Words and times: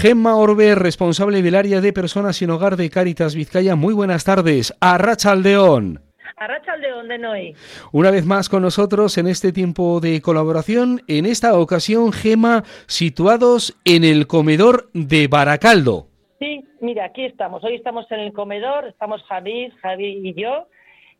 Gemma 0.00 0.36
Orbe, 0.36 0.76
responsable 0.76 1.42
del 1.42 1.56
área 1.56 1.80
de 1.80 1.92
personas 1.92 2.36
sin 2.36 2.50
hogar 2.50 2.76
de 2.76 2.88
Cáritas 2.88 3.34
Vizcaya. 3.34 3.74
Muy 3.74 3.92
buenas 3.92 4.24
tardes. 4.24 4.72
Arrachaldeón. 4.80 5.98
Arrachaldeón 6.36 7.08
de 7.08 7.18
Noé. 7.18 7.54
Una 7.90 8.12
vez 8.12 8.24
más 8.24 8.48
con 8.48 8.62
nosotros 8.62 9.18
en 9.18 9.26
este 9.26 9.50
tiempo 9.50 9.98
de 9.98 10.22
colaboración, 10.22 11.00
en 11.08 11.26
esta 11.26 11.58
ocasión, 11.58 12.12
Gema, 12.12 12.62
situados 12.86 13.76
en 13.84 14.04
el 14.04 14.28
comedor 14.28 14.88
de 14.94 15.26
Baracaldo. 15.26 16.06
Sí, 16.38 16.64
mira, 16.80 17.06
aquí 17.06 17.24
estamos. 17.24 17.64
Hoy 17.64 17.74
estamos 17.74 18.06
en 18.12 18.20
el 18.20 18.32
comedor, 18.32 18.86
estamos 18.86 19.20
Javi, 19.24 19.72
Javi 19.82 20.20
y 20.22 20.40
yo. 20.40 20.68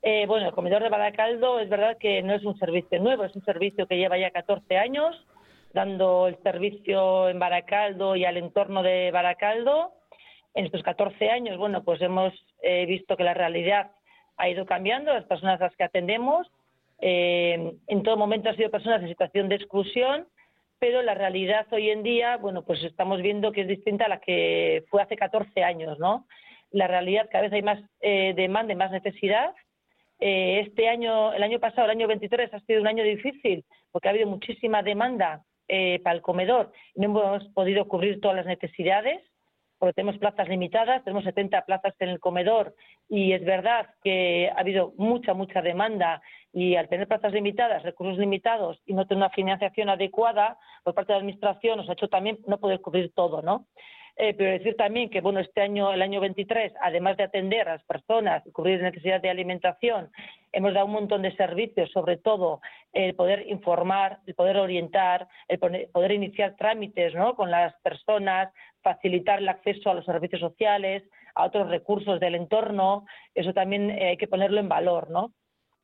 Eh, 0.02 0.24
bueno, 0.28 0.46
el 0.46 0.54
comedor 0.54 0.84
de 0.84 0.88
Baracaldo 0.88 1.58
es 1.58 1.68
verdad 1.68 1.96
que 1.98 2.22
no 2.22 2.32
es 2.32 2.44
un 2.44 2.56
servicio 2.60 3.00
nuevo, 3.00 3.24
es 3.24 3.34
un 3.34 3.44
servicio 3.44 3.88
que 3.88 3.96
lleva 3.96 4.16
ya 4.18 4.30
14 4.30 4.78
años 4.78 5.16
dando 5.72 6.28
el 6.28 6.36
servicio 6.42 7.28
en 7.28 7.38
Baracaldo 7.38 8.16
y 8.16 8.24
al 8.24 8.36
entorno 8.36 8.82
de 8.82 9.10
Baracaldo. 9.10 9.92
En 10.54 10.66
estos 10.66 10.82
14 10.82 11.30
años, 11.30 11.56
bueno, 11.58 11.84
pues 11.84 12.00
hemos 12.00 12.32
eh, 12.62 12.86
visto 12.86 13.16
que 13.16 13.24
la 13.24 13.34
realidad 13.34 13.92
ha 14.36 14.48
ido 14.48 14.66
cambiando, 14.66 15.12
las 15.12 15.24
personas 15.24 15.60
a 15.60 15.64
las 15.64 15.76
que 15.76 15.84
atendemos. 15.84 16.50
Eh, 17.00 17.74
en 17.86 18.02
todo 18.02 18.16
momento 18.16 18.48
han 18.48 18.56
sido 18.56 18.70
personas 18.70 19.02
en 19.02 19.08
situación 19.08 19.48
de 19.48 19.56
exclusión, 19.56 20.26
pero 20.78 21.02
la 21.02 21.14
realidad 21.14 21.66
hoy 21.72 21.90
en 21.90 22.02
día, 22.02 22.36
bueno, 22.38 22.64
pues 22.64 22.82
estamos 22.82 23.20
viendo 23.20 23.52
que 23.52 23.62
es 23.62 23.68
distinta 23.68 24.06
a 24.06 24.08
la 24.08 24.20
que 24.20 24.84
fue 24.90 25.02
hace 25.02 25.16
14 25.16 25.62
años, 25.62 25.98
¿no? 25.98 26.26
La 26.70 26.86
realidad, 26.86 27.28
cada 27.30 27.44
vez 27.44 27.52
hay 27.52 27.62
más 27.62 27.80
eh, 28.00 28.32
demanda 28.34 28.72
y 28.72 28.76
más 28.76 28.90
necesidad. 28.90 29.54
este 30.20 30.88
año, 30.88 31.32
el 31.32 31.42
año 31.42 31.60
pasado, 31.60 31.84
el 31.84 31.92
año 31.92 32.08
23, 32.08 32.52
ha 32.52 32.60
sido 32.60 32.80
un 32.80 32.88
año 32.88 33.04
difícil 33.04 33.64
porque 33.92 34.08
ha 34.08 34.10
habido 34.10 34.26
muchísima 34.26 34.82
demanda 34.82 35.44
eh, 35.68 36.00
para 36.02 36.16
el 36.16 36.22
comedor 36.22 36.72
no 36.94 37.04
hemos 37.04 37.44
podido 37.54 37.86
cubrir 37.86 38.20
todas 38.20 38.36
las 38.36 38.46
necesidades 38.46 39.22
porque 39.78 39.94
tenemos 39.94 40.18
plazas 40.18 40.48
limitadas, 40.48 41.04
tenemos 41.04 41.24
70 41.24 41.64
plazas 41.64 41.94
en 42.00 42.08
el 42.08 42.18
comedor 42.18 42.74
y 43.08 43.32
es 43.32 43.44
verdad 43.44 43.86
que 44.02 44.50
ha 44.54 44.60
habido 44.60 44.92
mucha, 44.96 45.34
mucha 45.34 45.62
demanda 45.62 46.20
y 46.52 46.74
al 46.74 46.88
tener 46.88 47.06
plazas 47.06 47.32
limitadas, 47.32 47.84
recursos 47.84 48.18
limitados 48.18 48.80
y 48.86 48.94
no 48.94 49.06
tener 49.06 49.22
una 49.22 49.30
financiación 49.30 49.88
adecuada 49.88 50.58
por 50.82 50.94
parte 50.94 51.12
de 51.12 51.18
la 51.18 51.20
Administración 51.20 51.78
nos 51.78 51.88
ha 51.88 51.92
hecho 51.92 52.08
también 52.08 52.38
no 52.46 52.58
poder 52.58 52.80
cubrir 52.80 53.12
todo, 53.14 53.40
¿no? 53.40 53.66
Eh, 54.20 54.34
pero 54.34 54.50
decir 54.50 54.76
también 54.76 55.10
que, 55.10 55.20
bueno, 55.20 55.38
este 55.38 55.60
año, 55.60 55.92
el 55.92 56.02
año 56.02 56.20
23, 56.20 56.72
además 56.82 57.16
de 57.16 57.22
atender 57.22 57.68
a 57.68 57.74
las 57.74 57.84
personas 57.84 58.44
y 58.44 58.50
cubrir 58.50 58.82
necesidades 58.82 59.22
de 59.22 59.30
alimentación, 59.30 60.10
hemos 60.50 60.74
dado 60.74 60.86
un 60.86 60.92
montón 60.92 61.22
de 61.22 61.36
servicios, 61.36 61.88
sobre 61.92 62.16
todo 62.16 62.60
el 62.92 63.14
poder 63.14 63.46
informar, 63.46 64.18
el 64.26 64.34
poder 64.34 64.56
orientar, 64.56 65.28
el 65.46 65.60
poder 65.60 66.10
iniciar 66.10 66.56
trámites 66.56 67.14
¿no? 67.14 67.36
con 67.36 67.52
las 67.52 67.72
personas, 67.82 68.52
facilitar 68.82 69.38
el 69.38 69.48
acceso 69.48 69.88
a 69.88 69.94
los 69.94 70.04
servicios 70.04 70.40
sociales, 70.40 71.04
a 71.36 71.44
otros 71.44 71.68
recursos 71.68 72.18
del 72.18 72.34
entorno, 72.34 73.06
eso 73.36 73.52
también 73.52 73.88
eh, 73.88 74.08
hay 74.08 74.16
que 74.16 74.26
ponerlo 74.26 74.58
en 74.58 74.68
valor, 74.68 75.10
¿no? 75.10 75.32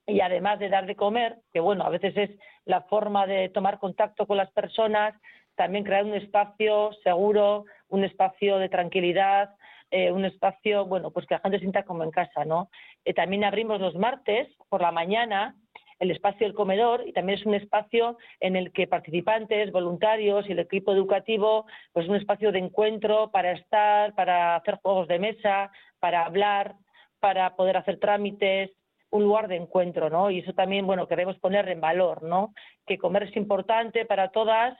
Y 0.09 0.21
además 0.21 0.59
de 0.59 0.69
dar 0.69 0.87
de 0.87 0.97
comer, 0.97 1.37
que 1.53 1.61
bueno, 1.61 1.85
a 1.85 1.89
veces 1.89 2.17
es 2.17 2.31
la 2.65 2.83
forma 2.83 3.29
de 3.29 3.49
tomar 3.49 3.79
contacto 3.79 4.27
con 4.27 4.37
las 4.37 4.51
personas, 4.51 5.15
también 5.55 5.85
crear 5.85 6.05
un 6.05 6.15
espacio 6.15 6.91
seguro, 7.05 7.65
un 7.95 8.05
espacio 8.05 8.59
de 8.59 8.69
tranquilidad, 8.69 9.55
eh, 9.91 10.11
un 10.11 10.25
espacio, 10.25 10.87
bueno, 10.87 11.11
pues 11.11 11.27
que 11.27 11.35
la 11.35 11.41
gente 11.41 11.61
sienta 11.61 11.85
como 11.85 12.03
en 12.03 12.11
casa, 12.11 12.45
¿no? 12.45 12.69
Eh, 13.05 13.15
también 13.15 13.45
abrimos 13.45 13.81
los 13.81 13.95
martes 13.95 14.49
por 14.69 14.83
la 14.83 14.91
mañana 14.91 15.55
el 16.01 16.11
espacio 16.11 16.47
del 16.47 16.57
comedor 16.57 17.07
y 17.07 17.13
también 17.13 17.39
es 17.39 17.47
un 17.47 17.55
espacio 17.55 18.19
en 18.41 18.57
el 18.57 18.73
que 18.73 18.89
participantes, 18.89 19.71
voluntarios 19.71 20.47
y 20.49 20.53
el 20.53 20.59
equipo 20.59 20.93
educativo, 20.93 21.67
pues 21.93 22.05
es 22.05 22.11
un 22.11 22.17
espacio 22.17 22.51
de 22.51 22.59
encuentro 22.59 23.31
para 23.31 23.53
estar, 23.53 24.13
para 24.15 24.57
hacer 24.57 24.81
juegos 24.83 25.07
de 25.07 25.21
mesa, 25.21 25.71
para 26.01 26.27
hablar, 26.27 26.75
para 27.21 27.55
poder 27.55 27.77
hacer 27.77 28.01
trámites, 28.01 28.73
un 29.11 29.23
lugar 29.23 29.47
de 29.47 29.57
encuentro, 29.57 30.11
¿no? 30.11 30.31
Y 30.33 30.41
eso 30.41 30.53
también, 30.53 30.87
bueno, 30.87 31.07
queremos 31.07 31.39
poner 31.39 31.69
en 31.69 31.81
valor, 31.81 32.25
¿no? 32.25 32.53
Que 32.87 32.99
comer 32.99 33.23
es 33.23 33.37
importante 33.37 34.05
para 34.05 34.31
todas 34.31 34.77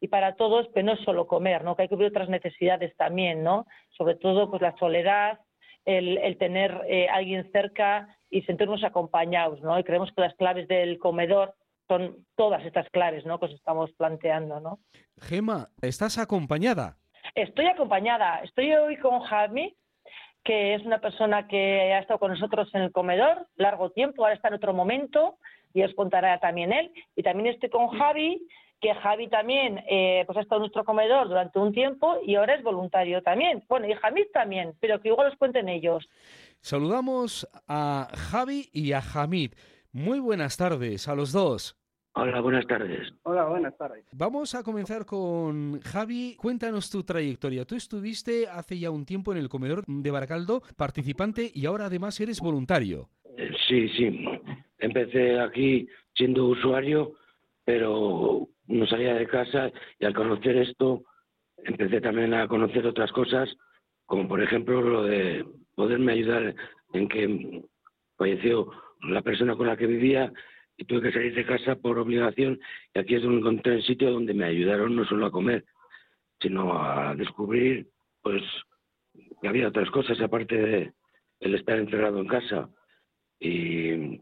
y 0.00 0.08
para 0.08 0.36
todos, 0.36 0.68
pero 0.74 0.86
no 0.86 0.92
es 0.92 1.00
solo 1.00 1.26
comer, 1.26 1.64
¿no? 1.64 1.76
Que 1.76 1.82
hay 1.82 1.88
que 1.88 1.94
cubrir 1.94 2.10
otras 2.10 2.28
necesidades 2.28 2.96
también, 2.96 3.42
¿no? 3.42 3.66
Sobre 3.96 4.14
todo, 4.16 4.50
pues 4.50 4.60
la 4.62 4.76
soledad, 4.76 5.40
el, 5.84 6.36
tener 6.38 6.80
eh, 6.88 7.08
alguien 7.08 7.50
cerca 7.52 8.08
y 8.30 8.42
sentirnos 8.42 8.82
acompañados, 8.84 9.60
¿no? 9.62 9.78
Y 9.78 9.84
creemos 9.84 10.10
que 10.12 10.20
las 10.20 10.34
claves 10.34 10.68
del 10.68 10.98
comedor 10.98 11.54
son 11.88 12.26
todas 12.36 12.64
estas 12.64 12.88
claves, 12.90 13.24
¿no? 13.26 13.38
Que 13.38 13.46
os 13.46 13.52
estamos 13.52 13.92
planteando, 13.92 14.60
¿no? 14.60 14.78
Gema, 15.20 15.68
¿estás 15.82 16.18
acompañada? 16.18 16.96
Estoy 17.34 17.66
acompañada. 17.66 18.40
Estoy 18.40 18.72
hoy 18.72 18.96
con 18.98 19.20
Javi, 19.20 19.76
que 20.44 20.74
es 20.74 20.84
una 20.84 21.00
persona 21.00 21.48
que 21.48 21.92
ha 21.92 22.00
estado 22.00 22.20
con 22.20 22.30
nosotros 22.30 22.68
en 22.74 22.82
el 22.82 22.92
comedor 22.92 23.46
largo 23.56 23.90
tiempo, 23.90 24.22
ahora 24.22 24.34
está 24.34 24.48
en 24.48 24.54
otro 24.54 24.74
momento 24.74 25.38
y 25.72 25.82
os 25.82 25.94
contará 25.94 26.38
también 26.38 26.72
él. 26.72 26.92
Y 27.16 27.22
también 27.22 27.54
estoy 27.54 27.70
con 27.70 27.88
Javi, 27.88 28.46
que 28.80 28.94
Javi 28.94 29.28
también 29.28 29.82
eh, 29.88 30.24
pues 30.26 30.36
ha 30.38 30.42
estado 30.42 30.58
en 30.58 30.62
nuestro 30.62 30.84
comedor 30.84 31.28
durante 31.28 31.58
un 31.58 31.72
tiempo 31.72 32.18
y 32.24 32.34
ahora 32.34 32.54
es 32.54 32.62
voluntario 32.62 33.22
también. 33.22 33.64
Bueno, 33.68 33.86
y 33.88 33.94
Jamid 33.94 34.26
también, 34.32 34.74
pero 34.80 35.00
que 35.00 35.08
igual 35.08 35.28
os 35.28 35.38
cuenten 35.38 35.68
ellos. 35.68 36.08
Saludamos 36.60 37.48
a 37.68 38.08
Javi 38.14 38.68
y 38.72 38.92
a 38.92 39.00
Hamid. 39.00 39.52
Muy 39.92 40.18
buenas 40.18 40.56
tardes 40.56 41.08
a 41.08 41.14
los 41.14 41.32
dos. 41.32 41.76
Hola, 42.16 42.40
buenas 42.40 42.64
tardes. 42.66 43.12
Hola, 43.24 43.44
buenas 43.46 43.76
tardes. 43.76 44.04
Vamos 44.12 44.54
a 44.54 44.62
comenzar 44.62 45.04
con 45.04 45.80
Javi. 45.80 46.36
Cuéntanos 46.36 46.88
tu 46.88 47.02
trayectoria. 47.02 47.64
Tú 47.64 47.74
estuviste 47.74 48.46
hace 48.46 48.78
ya 48.78 48.90
un 48.90 49.04
tiempo 49.04 49.32
en 49.32 49.38
el 49.38 49.48
comedor 49.48 49.84
de 49.86 50.10
Baracaldo, 50.12 50.62
participante 50.76 51.50
y 51.52 51.66
ahora 51.66 51.86
además 51.86 52.20
eres 52.20 52.40
voluntario. 52.40 53.08
Eh, 53.36 53.50
sí, 53.66 53.88
sí. 53.90 54.24
Empecé 54.78 55.40
aquí 55.40 55.88
siendo 56.14 56.46
usuario, 56.46 57.14
pero 57.64 58.48
no 58.66 58.86
salía 58.86 59.14
de 59.14 59.26
casa 59.26 59.70
y 59.98 60.04
al 60.04 60.14
conocer 60.14 60.56
esto 60.56 61.02
empecé 61.58 62.00
también 62.00 62.34
a 62.34 62.48
conocer 62.48 62.86
otras 62.86 63.12
cosas, 63.12 63.54
como 64.06 64.28
por 64.28 64.42
ejemplo 64.42 64.80
lo 64.80 65.02
de 65.02 65.44
poderme 65.74 66.12
ayudar 66.12 66.54
en 66.92 67.08
que 67.08 67.62
falleció 68.16 68.70
la 69.02 69.22
persona 69.22 69.56
con 69.56 69.66
la 69.66 69.76
que 69.76 69.86
vivía 69.86 70.32
y 70.76 70.84
tuve 70.84 71.02
que 71.02 71.12
salir 71.12 71.34
de 71.34 71.46
casa 71.46 71.76
por 71.76 71.98
obligación. 71.98 72.58
Y 72.94 72.98
aquí 72.98 73.14
es 73.14 73.22
donde 73.22 73.38
encontré 73.38 73.74
el 73.74 73.84
sitio 73.84 74.10
donde 74.10 74.34
me 74.34 74.46
ayudaron 74.46 74.96
no 74.96 75.04
solo 75.04 75.26
a 75.26 75.30
comer, 75.30 75.64
sino 76.40 76.80
a 76.80 77.14
descubrir 77.14 77.88
pues 78.22 78.42
que 79.40 79.48
había 79.48 79.68
otras 79.68 79.90
cosas 79.90 80.20
aparte 80.20 80.56
de 80.56 80.92
el 81.40 81.54
estar 81.54 81.78
encerrado 81.78 82.18
en 82.18 82.26
casa. 82.26 82.68
Y 83.38 84.20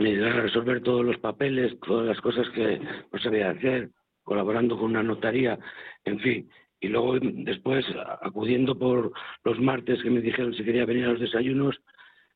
me 0.00 0.10
ayudaron 0.10 0.38
a 0.38 0.42
resolver 0.42 0.82
todos 0.82 1.04
los 1.04 1.18
papeles, 1.18 1.78
todas 1.80 2.06
las 2.06 2.20
cosas 2.20 2.48
que 2.50 2.80
no 3.12 3.18
sabía 3.18 3.50
hacer, 3.50 3.90
colaborando 4.22 4.76
con 4.76 4.90
una 4.90 5.02
notaría, 5.02 5.58
en 6.04 6.18
fin. 6.20 6.50
Y 6.80 6.88
luego 6.88 7.18
después, 7.20 7.84
acudiendo 8.22 8.78
por 8.78 9.12
los 9.44 9.60
martes 9.60 10.02
que 10.02 10.10
me 10.10 10.22
dijeron 10.22 10.54
si 10.54 10.64
quería 10.64 10.86
venir 10.86 11.04
a 11.04 11.12
los 11.12 11.20
desayunos, 11.20 11.78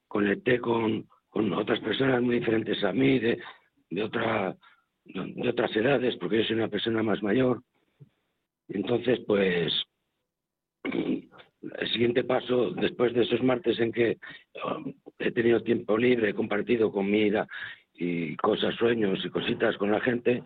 conecté 0.06 0.60
con, 0.60 1.08
con 1.30 1.52
otras 1.54 1.80
personas 1.80 2.20
muy 2.22 2.38
diferentes 2.38 2.84
a 2.84 2.92
mí, 2.92 3.18
de, 3.18 3.38
de, 3.88 4.02
otra, 4.02 4.54
de 5.04 5.48
otras 5.48 5.74
edades, 5.74 6.16
porque 6.16 6.38
yo 6.38 6.44
soy 6.44 6.56
una 6.56 6.68
persona 6.68 7.02
más 7.02 7.22
mayor. 7.22 7.62
Entonces, 8.68 9.20
pues, 9.26 9.72
el 11.78 11.88
siguiente 11.90 12.24
paso, 12.24 12.70
después 12.70 13.14
de 13.14 13.22
esos 13.22 13.42
martes 13.42 13.78
en 13.78 13.92
que 13.92 14.18
um, 14.64 14.92
he 15.18 15.30
tenido 15.30 15.62
tiempo 15.62 15.96
libre, 15.96 16.30
he 16.30 16.34
compartido 16.34 16.92
comida 16.92 17.46
y 17.94 18.36
cosas, 18.36 18.74
sueños 18.74 19.24
y 19.24 19.30
cositas 19.30 19.76
con 19.76 19.90
la 19.90 20.00
gente, 20.00 20.42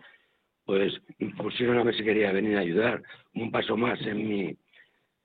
pues 0.65 0.93
pusieron 1.37 1.79
a 1.79 1.83
ver 1.83 1.95
si 1.95 2.03
quería 2.03 2.31
venir 2.31 2.57
a 2.57 2.61
ayudar. 2.61 3.01
Un 3.33 3.51
paso 3.51 3.75
más 3.75 3.99
en 4.01 4.27
mi, 4.27 4.55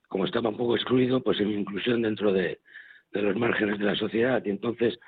como 0.07 0.25
estaba 0.25 0.49
un 0.49 0.57
poco 0.57 0.75
excluido, 0.75 1.21
pues 1.21 1.39
en 1.39 1.49
mi 1.49 1.55
inclusión 1.55 2.01
dentro 2.01 2.33
de, 2.33 2.59
los 3.11 3.35
márgenes 3.35 3.79
de 3.79 3.85
la 3.85 3.95
sociedad. 3.95 4.43
Y 4.43 4.49
entonces, 4.49 4.99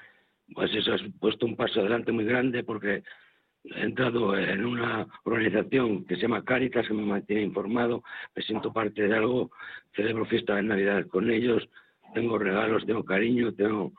pues 0.54 0.74
eso 0.74 0.94
ha 0.94 0.98
puesto 1.20 1.46
un 1.46 1.56
paso 1.56 1.82
adelante 1.82 2.12
muy 2.12 2.24
grande 2.24 2.64
porque 2.64 3.04
he 3.76 3.84
entrado 3.84 4.38
en 4.38 4.66
una 4.66 5.08
organización 5.24 6.06
que 6.06 6.16
se 6.16 6.22
llama 6.24 6.44
Caritas, 6.44 6.88
que 6.88 6.94
me 6.94 7.04
mantiene 7.04 7.44
informado, 7.44 8.04
me 8.36 8.44
siento 8.44 8.72
parte 8.72 9.08
de 9.08 9.16
algo, 9.16 9.52
celebro 9.96 10.26
fiesta 10.26 10.56
de 10.56 10.64
Navidad 10.64 11.08
con 11.08 11.30
ellos, 11.30 11.68
tengo 12.14 12.38
regalos, 12.38 12.86
tengo 12.86 13.04
cariño, 13.04 13.54
tengo, 13.54 13.94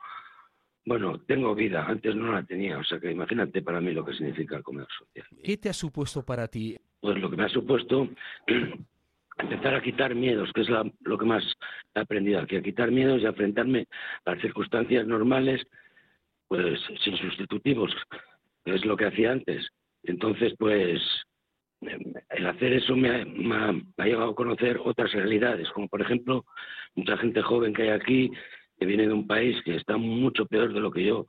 bueno, 0.85 1.19
tengo 1.21 1.53
vida, 1.55 1.85
antes 1.85 2.15
no 2.15 2.31
la 2.31 2.43
tenía, 2.43 2.77
o 2.77 2.83
sea 2.83 2.99
que 2.99 3.11
imagínate 3.11 3.61
para 3.61 3.81
mí 3.81 3.93
lo 3.93 4.05
que 4.05 4.13
significa 4.13 4.57
el 4.57 4.63
comercio 4.63 4.93
social. 5.05 5.25
¿Qué 5.43 5.57
te 5.57 5.69
ha 5.69 5.73
supuesto 5.73 6.25
para 6.25 6.47
ti? 6.47 6.75
Pues 6.99 7.17
lo 7.17 7.29
que 7.29 7.37
me 7.37 7.43
ha 7.43 7.49
supuesto 7.49 8.09
empezar 9.37 9.75
a 9.75 9.81
quitar 9.81 10.15
miedos, 10.15 10.51
que 10.53 10.61
es 10.61 10.69
lo 10.69 11.17
que 11.17 11.25
más 11.25 11.43
he 11.95 11.99
aprendido 11.99 12.39
aquí, 12.39 12.55
a 12.55 12.61
quitar 12.61 12.91
miedos 12.91 13.21
y 13.21 13.25
a 13.25 13.29
enfrentarme 13.29 13.87
a 14.25 14.31
las 14.31 14.41
circunstancias 14.41 15.07
normales, 15.07 15.65
pues 16.47 16.79
sin 17.03 17.15
sustitutivos, 17.15 17.95
es 18.75 18.85
lo 18.85 18.97
que 18.97 19.05
hacía 19.05 19.31
antes. 19.31 19.67
Entonces, 20.03 20.53
pues, 20.57 21.01
el 21.81 22.47
hacer 22.47 22.73
eso 22.73 22.95
me 22.95 23.09
ha, 23.09 23.73
ha, 23.97 24.05
llevado 24.05 24.31
a 24.31 24.35
conocer 24.35 24.79
otras 24.83 25.11
realidades, 25.13 25.69
como 25.71 25.87
por 25.87 26.01
ejemplo 26.01 26.45
mucha 26.95 27.17
gente 27.17 27.41
joven 27.41 27.73
que 27.73 27.83
hay 27.83 27.89
aquí 27.89 28.31
que 28.77 28.85
viene 28.85 29.07
de 29.07 29.13
un 29.13 29.27
país 29.27 29.61
que 29.63 29.75
está 29.75 29.97
mucho 29.97 30.45
peor 30.45 30.73
de 30.73 30.79
lo 30.79 30.91
que 30.91 31.05
yo 31.05 31.27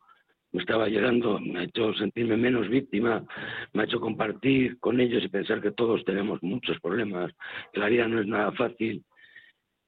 me 0.53 0.61
estaba 0.61 0.89
llegando, 0.89 1.39
me 1.39 1.61
ha 1.61 1.65
hecho 1.65 1.93
sentirme 1.95 2.37
menos 2.37 2.69
víctima, 2.69 3.25
me 3.73 3.83
ha 3.83 3.85
hecho 3.85 4.01
compartir 4.01 4.79
con 4.81 5.01
ellos 5.01 5.23
y 5.23 5.29
pensar 5.29 5.61
que 5.61 5.71
todos 5.71 6.05
tenemos 6.05 6.43
muchos 6.43 6.81
problemas, 6.81 7.33
que 7.73 7.81
la 7.81 7.89
vida 7.89 8.09
no 8.09 8.21
es 8.21 8.27
nada 8.27 8.51
fácil 8.53 9.05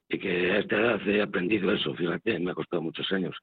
y 0.08 0.18
que 0.18 0.52
a 0.52 0.58
esta 0.58 0.76
edad 0.76 1.08
he 1.08 1.22
aprendido 1.22 1.72
eso, 1.72 1.94
fíjate, 1.94 2.38
me 2.38 2.52
ha 2.52 2.54
costado 2.54 2.82
muchos 2.82 3.10
años, 3.12 3.36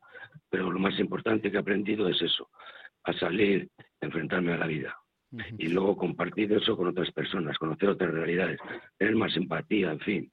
pero 0.50 0.72
lo 0.72 0.80
más 0.80 0.98
importante 1.00 1.52
que 1.52 1.58
he 1.58 1.60
aprendido 1.60 2.08
es 2.08 2.22
eso, 2.22 2.50
a 3.04 3.14
salir, 3.14 3.68
enfrentarme 4.02 4.54
a 4.54 4.58
la 4.58 4.68
vida. 4.68 4.96
Y 5.58 5.68
luego 5.68 5.96
compartir 5.96 6.52
eso 6.54 6.76
con 6.76 6.88
otras 6.88 7.12
personas, 7.12 7.58
conocer 7.58 7.90
otras 7.90 8.12
realidades, 8.12 8.60
tener 8.98 9.16
más 9.16 9.36
empatía, 9.38 9.92
en 9.92 10.00
fin. 10.00 10.32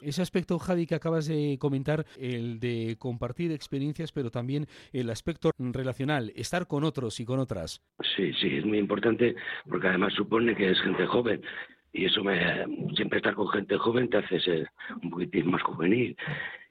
Ese 0.00 0.22
aspecto, 0.22 0.60
Javi, 0.60 0.86
que 0.86 0.94
acabas 0.94 1.26
de 1.26 1.56
comentar, 1.58 2.06
el 2.16 2.60
de 2.60 2.94
compartir 2.98 3.50
experiencias, 3.50 4.12
pero 4.12 4.30
también 4.30 4.66
el 4.92 5.10
aspecto 5.10 5.50
relacional, 5.58 6.32
estar 6.36 6.68
con 6.68 6.84
otros 6.84 7.18
y 7.18 7.24
con 7.24 7.40
otras. 7.40 7.82
Sí, 8.14 8.32
sí, 8.34 8.58
es 8.58 8.64
muy 8.64 8.78
importante 8.78 9.34
porque 9.68 9.88
además 9.88 10.14
supone 10.14 10.54
que 10.54 10.70
es 10.70 10.80
gente 10.80 11.04
joven 11.06 11.42
y 11.92 12.04
eso 12.04 12.22
me 12.22 12.38
siempre 12.94 13.18
estar 13.18 13.34
con 13.34 13.48
gente 13.48 13.76
joven 13.76 14.08
te 14.08 14.18
hace 14.18 14.40
ser 14.40 14.70
un 15.02 15.10
poquitín 15.10 15.50
más 15.50 15.62
juvenil. 15.62 16.16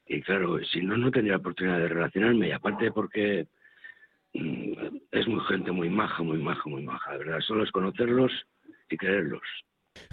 Y 0.06 0.20
claro, 0.22 0.58
si 0.64 0.80
no, 0.80 0.96
no 0.96 1.10
tendría 1.10 1.36
oportunidad 1.36 1.78
de 1.78 1.88
relacionarme. 1.88 2.48
Y 2.48 2.52
aparte 2.52 2.90
porque 2.90 3.46
es 4.32 5.28
muy 5.28 5.40
gente 5.48 5.70
muy 5.72 5.90
maja, 5.90 6.22
muy 6.22 6.38
maja, 6.38 6.62
muy 6.66 6.82
maja, 6.82 7.16
verdad. 7.16 7.40
Solo 7.40 7.64
es 7.64 7.70
conocerlos 7.70 8.32
y 8.90 8.96
quererlos. 8.96 9.42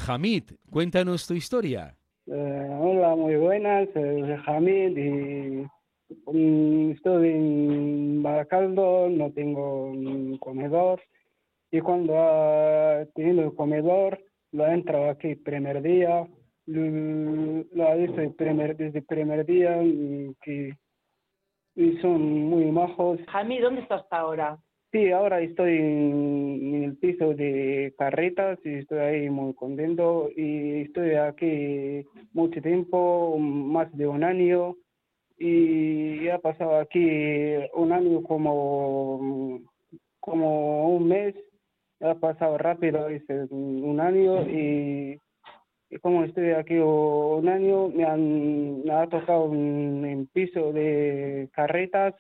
Hamid, 0.08 0.44
cuéntanos 0.70 1.28
tu 1.28 1.34
historia. 1.34 1.96
Eh, 2.28 2.68
hola, 2.80 3.16
muy 3.16 3.36
buenas, 3.38 3.90
soy 3.94 4.24
Hamid 4.46 4.98
y 4.98 5.66
mm, 6.32 6.92
estoy 6.92 7.30
en 7.30 8.22
Baracaldo, 8.22 9.10
no 9.10 9.32
tengo 9.32 9.86
un 9.86 10.38
comedor 10.38 11.02
y 11.72 11.80
cuando 11.80 12.18
ha 12.18 13.06
tenido 13.16 13.46
el 13.46 13.56
comedor 13.56 14.20
lo 14.52 14.66
he 14.66 14.74
entrado 14.74 15.10
aquí 15.10 15.30
el 15.30 15.40
primer 15.40 15.82
día, 15.82 16.28
lo 16.66 17.88
ha 17.88 17.96
visto 17.96 18.22
el 18.22 18.34
primer, 18.34 18.76
desde 18.76 19.00
el 19.00 19.06
primer 19.06 19.46
día 19.46 19.82
y, 19.84 20.36
que, 20.42 20.74
y 21.80 21.98
son 22.02 22.44
muy 22.50 22.66
majos. 22.72 23.20
Hamid, 23.32 23.62
¿dónde 23.62 23.82
estás 23.82 24.06
ahora? 24.12 24.60
Sí, 24.92 25.12
ahora 25.12 25.40
estoy 25.40 25.78
en, 25.78 26.84
el 26.84 26.98
piso 26.98 27.34
de 27.34 27.94
carretas 27.98 28.60
y 28.66 28.74
estoy 28.80 28.98
ahí 29.00 29.30
muy 29.30 29.54
contento 29.54 30.30
y 30.36 30.82
estoy 30.82 31.14
aquí 31.14 32.06
mucho 32.34 32.62
tiempo, 32.62 33.38
más 33.40 33.96
de 33.96 34.08
un 34.08 34.26
año 34.26 34.76
y 35.38 36.28
ha 36.28 36.40
pasado 36.40 36.80
aquí 36.80 37.08
un 37.76 37.94
año 37.94 38.24
como, 38.24 39.62
como 40.20 40.90
un 40.90 41.08
mes, 41.08 41.34
ha 42.02 42.16
pasado 42.16 42.58
rápido 42.58 43.08
dice, 43.08 43.46
un 43.52 44.02
año 44.02 44.42
y, 44.50 45.18
como 45.98 46.24
estoy 46.24 46.52
aquí 46.52 46.76
un 46.78 47.48
año 47.50 47.90
me, 47.90 48.06
han, 48.06 48.84
me 48.84 48.92
ha 48.94 49.08
tocado 49.08 49.46
un, 49.46 50.06
un 50.06 50.28
piso 50.28 50.72
de 50.72 51.50
carretas 51.52 52.16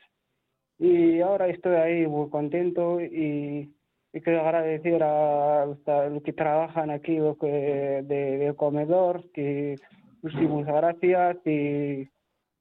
y 0.80 1.20
ahora 1.20 1.48
estoy 1.48 1.76
ahí 1.76 2.08
muy 2.08 2.30
contento 2.30 3.00
y, 3.02 3.74
quiero 4.12 4.42
agradecer 4.42 5.04
a, 5.04 5.66
los 5.66 6.24
que 6.24 6.34
trabajan 6.34 6.90
aquí 6.90 7.18
los 7.18 7.38
que, 7.38 7.48
de, 7.48 8.38
de 8.38 8.56
comedor, 8.56 9.30
que 9.32 9.76
muchísimas 10.22 10.66
gracias 10.66 11.38
y, 11.46 12.10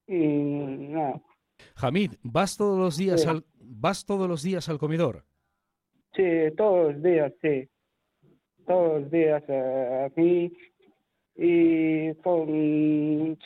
y 0.07 0.19
nada. 0.91 1.21
Hamid, 1.77 2.13
¿vas 2.23 2.57
todos 2.57 2.79
los 2.79 2.97
días 2.99 3.27
al 3.27 3.45
vas 3.61 4.05
todos 4.05 4.29
los 4.29 4.43
días 4.43 4.69
al 4.69 4.79
comedor? 4.79 5.25
Sí, 6.15 6.25
todos 6.57 6.95
los 6.95 7.03
días, 7.03 7.33
sí. 7.41 7.69
Todos 8.67 9.03
los 9.03 9.11
días 9.11 9.43
eh, 9.49 10.07
aquí 10.11 10.53
y 11.39 12.13
con 12.17 13.39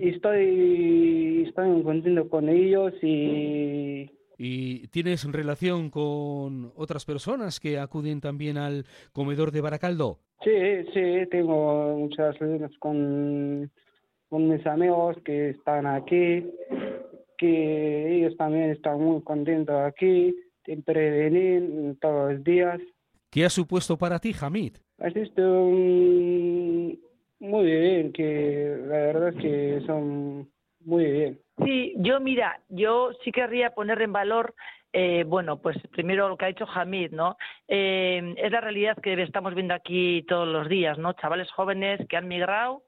y 0.00 0.10
estoy, 0.10 1.44
estoy 1.48 1.82
contento 1.82 2.28
con 2.28 2.48
ellos 2.48 2.92
y... 3.02 4.08
¿Y 4.40 4.86
tienes 4.88 5.24
relación 5.24 5.90
con 5.90 6.72
otras 6.76 7.04
personas 7.04 7.58
que 7.58 7.80
acuden 7.80 8.20
también 8.20 8.56
al 8.56 8.86
comedor 9.12 9.50
de 9.50 9.60
Baracaldo? 9.60 10.20
Sí, 10.44 10.52
sí, 10.94 11.26
tengo 11.32 11.96
muchas 11.96 12.38
relaciones 12.38 12.78
con, 12.78 13.68
con 14.28 14.48
mis 14.48 14.64
amigos 14.64 15.16
que 15.24 15.50
están 15.50 15.86
aquí, 15.86 16.46
que 17.36 18.16
ellos 18.18 18.36
también 18.36 18.70
están 18.70 19.00
muy 19.00 19.20
contentos 19.22 19.74
aquí, 19.84 20.32
siempre 20.64 21.10
venir 21.10 21.96
todos 22.00 22.34
los 22.34 22.44
días. 22.44 22.80
¿Qué 23.30 23.44
ha 23.44 23.50
supuesto 23.50 23.98
para 23.98 24.20
ti, 24.20 24.32
Hamid? 24.40 24.76
Un, 25.36 26.98
muy 27.40 27.64
bien, 27.64 28.12
que 28.12 28.76
la 28.86 28.98
verdad 28.98 29.28
es 29.28 29.36
que 29.36 29.80
son 29.86 30.50
muy 30.84 31.04
bien. 31.04 31.40
Sí, 31.64 31.94
yo 31.98 32.20
mira, 32.20 32.60
yo 32.68 33.10
sí 33.24 33.32
querría 33.32 33.70
poner 33.70 34.02
en 34.02 34.12
valor 34.12 34.54
eh, 34.92 35.24
bueno, 35.26 35.60
pues 35.60 35.76
primero 35.92 36.28
lo 36.28 36.36
que 36.36 36.46
ha 36.46 36.48
dicho 36.48 36.66
Hamid, 36.66 37.12
¿no? 37.12 37.36
Eh, 37.66 38.34
es 38.38 38.50
la 38.50 38.60
realidad 38.60 38.96
que 39.02 39.20
estamos 39.22 39.54
viendo 39.54 39.74
aquí 39.74 40.24
todos 40.26 40.48
los 40.48 40.68
días, 40.68 40.96
¿no? 40.98 41.12
Chavales 41.12 41.50
jóvenes 41.52 42.00
que 42.08 42.16
han 42.16 42.26
migrado 42.26 42.84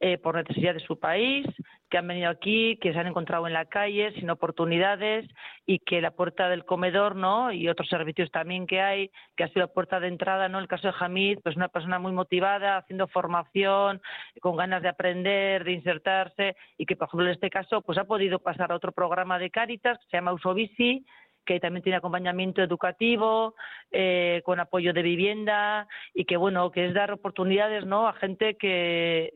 eh, 0.00 0.16
por 0.18 0.36
necesidad 0.36 0.74
de 0.74 0.80
su 0.80 0.98
país, 0.98 1.46
que 1.90 1.98
han 1.98 2.06
venido 2.06 2.30
aquí, 2.30 2.76
que 2.80 2.92
se 2.92 2.98
han 2.98 3.06
encontrado 3.06 3.46
en 3.46 3.52
la 3.52 3.64
calle 3.64 4.12
sin 4.12 4.30
oportunidades 4.30 5.28
y 5.66 5.80
que 5.80 6.00
la 6.00 6.12
puerta 6.12 6.48
del 6.48 6.64
comedor, 6.64 7.16
¿no? 7.16 7.50
Y 7.50 7.68
otros 7.68 7.88
servicios 7.88 8.30
también 8.30 8.66
que 8.66 8.80
hay, 8.80 9.10
que 9.36 9.44
ha 9.44 9.48
sido 9.48 9.62
la 9.62 9.72
puerta 9.72 9.98
de 9.98 10.08
entrada, 10.08 10.48
¿no? 10.48 10.58
El 10.58 10.68
caso 10.68 10.88
de 10.88 10.94
Hamid, 10.98 11.40
pues 11.42 11.56
una 11.56 11.68
persona 11.68 11.98
muy 11.98 12.12
motivada, 12.12 12.76
haciendo 12.76 13.08
formación, 13.08 14.00
con 14.40 14.56
ganas 14.56 14.82
de 14.82 14.88
aprender, 14.88 15.64
de 15.64 15.72
insertarse 15.72 16.56
y 16.76 16.86
que, 16.86 16.94
por 16.94 17.08
ejemplo, 17.08 17.26
en 17.26 17.32
este 17.32 17.50
caso, 17.50 17.82
pues 17.82 17.98
ha 17.98 18.04
podido 18.04 18.38
pasar 18.38 18.70
a 18.70 18.76
otro 18.76 18.92
programa 18.92 19.38
de 19.38 19.50
Cáritas 19.50 19.98
que 19.98 20.06
se 20.10 20.16
llama 20.16 20.32
Usobici, 20.32 21.04
que 21.44 21.60
también 21.60 21.82
tiene 21.82 21.96
acompañamiento 21.96 22.62
educativo, 22.62 23.54
eh, 23.90 24.42
con 24.44 24.60
apoyo 24.60 24.92
de 24.92 25.02
vivienda 25.02 25.88
y 26.12 26.26
que 26.26 26.36
bueno, 26.36 26.70
que 26.70 26.86
es 26.86 26.94
dar 26.94 27.10
oportunidades, 27.10 27.86
¿no? 27.86 28.06
A 28.06 28.12
gente 28.12 28.56
que 28.56 29.32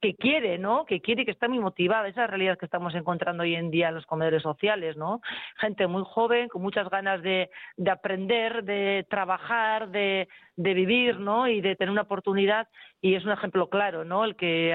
que 0.00 0.14
quiere, 0.14 0.58
¿no? 0.58 0.84
Que 0.84 1.00
quiere 1.00 1.22
y 1.22 1.24
que 1.24 1.30
está 1.30 1.48
muy 1.48 1.58
motivada. 1.58 2.08
Esa 2.08 2.22
es 2.22 2.24
la 2.24 2.26
realidad 2.26 2.58
que 2.58 2.66
estamos 2.66 2.94
encontrando 2.94 3.42
hoy 3.42 3.54
en 3.54 3.70
día 3.70 3.88
en 3.88 3.94
los 3.94 4.06
comedores 4.06 4.42
sociales, 4.42 4.96
¿no? 4.96 5.20
Gente 5.56 5.86
muy 5.86 6.02
joven, 6.04 6.48
con 6.48 6.62
muchas 6.62 6.88
ganas 6.90 7.22
de, 7.22 7.50
de 7.76 7.90
aprender, 7.90 8.64
de 8.64 9.06
trabajar, 9.08 9.88
de, 9.90 10.28
vivir, 10.56 11.18
¿no? 11.20 11.48
Y 11.48 11.60
de 11.60 11.76
tener 11.76 11.90
una 11.90 12.02
oportunidad. 12.02 12.68
Y 13.00 13.14
es 13.14 13.24
un 13.24 13.32
ejemplo 13.32 13.68
claro, 13.68 14.04
¿no? 14.04 14.24
El 14.24 14.36
que 14.36 14.74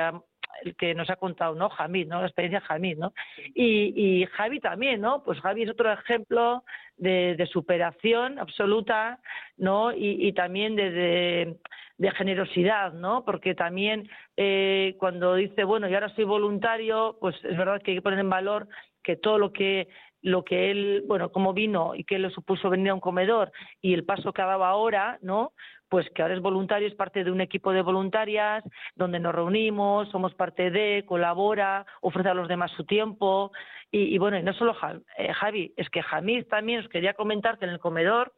que 0.78 0.94
nos 0.96 1.10
ha 1.10 1.16
contado, 1.16 1.56
¿no? 1.56 1.70
Jamid, 1.70 2.08
¿no? 2.08 2.22
La 2.22 2.28
experiencia 2.28 2.62
Jamid, 2.62 2.98
¿no? 2.98 3.14
Y, 3.54 3.94
y 3.96 4.26
Javi 4.28 4.60
también, 4.60 5.02
¿no? 5.02 5.24
Pues 5.24 5.40
Javi 5.42 5.64
es 5.64 5.70
otro 5.70 5.92
ejemplo 5.92 6.64
de, 6.98 7.36
de 7.36 7.46
superación 7.48 8.40
absoluta, 8.40 9.20
¿no? 9.58 9.92
Y, 9.92 10.28
y 10.28 10.34
también 10.34 10.76
de, 10.76 10.92
de, 10.92 11.58
de, 11.98 12.12
generosidad, 12.12 12.94
¿no? 12.94 13.26
Porque 13.26 13.56
también 13.56 14.10
eh, 14.38 14.96
cuando 15.00 15.36
dice, 15.36 15.64
bueno, 15.64 15.90
y 15.90 15.94
ahora 15.94 16.10
soy 16.10 16.26
voluntario, 16.26 17.18
pues 17.20 17.36
es 17.44 17.58
verdad 17.58 17.82
que 17.82 17.92
hay 17.92 17.98
que 17.98 18.02
poner 18.02 18.20
en 18.20 18.30
valor 18.30 18.68
que 19.04 19.16
todo 19.16 19.38
lo 19.38 19.52
que 19.52 19.88
lo 20.24 20.44
que 20.44 20.70
él, 20.70 21.04
bueno, 21.08 21.32
cómo 21.32 21.52
vino 21.52 21.96
y 21.96 22.04
qué 22.04 22.20
le 22.20 22.30
supuso 22.30 22.70
venir 22.70 22.90
a 22.90 22.94
un 22.94 23.00
comedor 23.00 23.52
y 23.82 23.94
el 23.94 24.06
paso 24.06 24.32
que 24.34 24.42
ha 24.44 24.46
dado 24.46 24.66
ahora, 24.66 25.18
¿no? 25.24 25.54
Pues 25.92 26.10
que 26.12 26.22
ahora 26.22 26.36
es 26.36 26.42
voluntario, 26.42 26.88
es 26.88 26.96
parte 26.96 27.26
de 27.26 27.32
un 27.32 27.42
equipo 27.42 27.74
de 27.74 27.82
voluntarias 27.82 28.64
donde 28.96 29.20
nos 29.20 29.36
reunimos, 29.36 30.08
somos 30.10 30.34
parte 30.34 30.72
de, 30.72 31.04
colabora, 31.06 31.86
ofrece 32.00 32.30
a 32.30 32.34
los 32.34 32.48
demás 32.48 32.72
su 32.78 32.86
tiempo. 32.86 33.52
Y, 33.92 34.18
bueno, 34.18 34.38
y 34.40 34.44
no 34.44 34.54
solo 34.54 34.74
eh, 35.18 35.34
Javi, 35.34 35.74
es 35.76 35.90
que 35.90 36.02
Jamís 36.02 36.48
también 36.48 36.80
os 36.80 36.88
quería 36.88 37.14
comentar 37.14 37.60
que 37.60 37.66
en 37.66 37.72
el 37.72 37.80
comedor, 37.80 38.32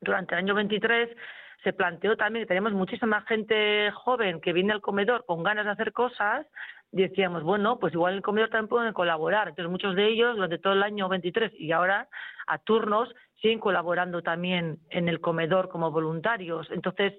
durante 0.00 0.34
el 0.34 0.38
año 0.38 0.54
23, 0.54 1.10
se 1.62 1.74
planteó 1.74 2.16
también 2.16 2.44
que 2.44 2.48
tenemos 2.48 2.72
muchísima 2.72 3.20
gente 3.20 3.90
joven 3.90 4.40
que 4.40 4.54
viene 4.54 4.72
al 4.72 4.80
comedor 4.80 5.26
con 5.26 5.42
ganas 5.42 5.66
de 5.66 5.72
hacer 5.72 5.92
cosas, 5.92 6.46
decíamos, 6.90 7.42
bueno, 7.42 7.78
pues 7.78 7.92
igual 7.92 8.14
en 8.14 8.16
el 8.18 8.22
comedor 8.22 8.48
también 8.48 8.68
pueden 8.68 8.92
colaborar. 8.94 9.48
Entonces 9.48 9.70
muchos 9.70 9.94
de 9.94 10.08
ellos 10.08 10.36
durante 10.36 10.56
todo 10.58 10.72
el 10.72 10.82
año 10.82 11.10
23 11.10 11.52
y 11.58 11.70
ahora 11.72 12.08
a 12.46 12.56
turnos 12.56 13.14
siguen 13.40 13.58
colaborando 13.58 14.22
también 14.22 14.78
en 14.90 15.08
el 15.08 15.20
comedor 15.20 15.68
como 15.68 15.90
voluntarios. 15.90 16.68
Entonces, 16.70 17.14